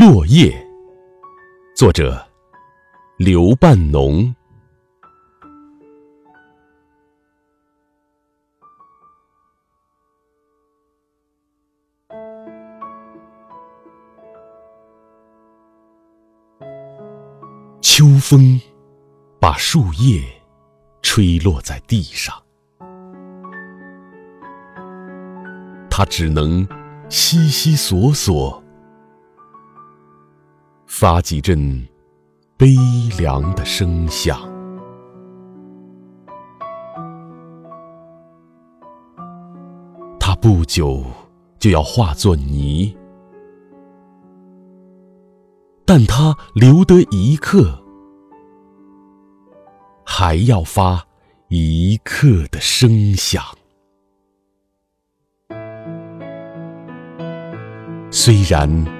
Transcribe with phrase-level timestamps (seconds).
[0.00, 0.54] 落叶，
[1.74, 2.24] 作者
[3.16, 4.32] 刘半农。
[17.80, 18.60] 秋风
[19.40, 20.22] 把树叶
[21.02, 22.40] 吹落在地上，
[25.90, 26.64] 它只能
[27.08, 28.62] 悉悉索索。
[30.88, 31.86] 发几阵
[32.56, 32.74] 悲
[33.18, 34.40] 凉的声响，
[40.18, 41.04] 它不久
[41.58, 42.96] 就要化作泥，
[45.84, 47.84] 但它留得一刻，
[50.04, 51.06] 还要发
[51.48, 53.44] 一刻的声响。
[58.10, 58.97] 虽然。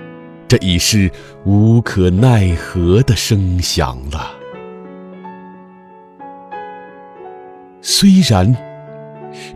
[0.48, 1.10] 这已是
[1.44, 4.32] 无可奈何的声响了。
[7.82, 8.56] 虽然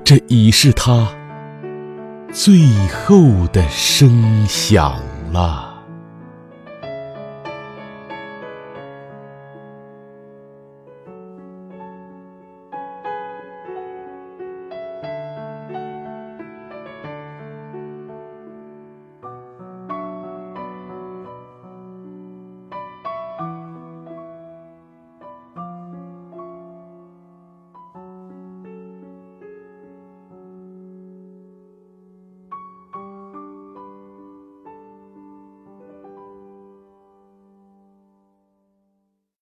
[0.05, 1.09] 这已是他
[2.31, 5.01] 最后的声响
[5.33, 5.72] 了。